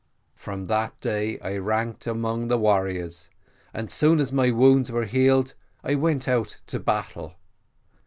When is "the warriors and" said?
2.47-3.85